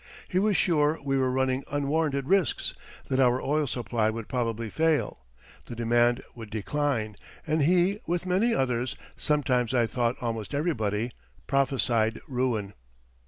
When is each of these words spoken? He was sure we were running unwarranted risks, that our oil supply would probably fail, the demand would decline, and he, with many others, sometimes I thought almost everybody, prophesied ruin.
He 0.27 0.39
was 0.39 0.57
sure 0.57 0.99
we 1.03 1.15
were 1.15 1.29
running 1.29 1.63
unwarranted 1.71 2.27
risks, 2.27 2.73
that 3.07 3.19
our 3.19 3.39
oil 3.39 3.67
supply 3.67 4.09
would 4.09 4.27
probably 4.27 4.67
fail, 4.71 5.19
the 5.67 5.75
demand 5.75 6.23
would 6.33 6.49
decline, 6.49 7.15
and 7.45 7.61
he, 7.61 7.99
with 8.07 8.25
many 8.25 8.51
others, 8.51 8.95
sometimes 9.15 9.75
I 9.75 9.85
thought 9.85 10.15
almost 10.19 10.55
everybody, 10.55 11.11
prophesied 11.45 12.19
ruin. 12.27 12.73